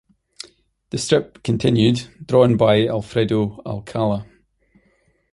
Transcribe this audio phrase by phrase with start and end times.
[0.89, 4.25] The strip continued, drawn by Alfredo Alcala.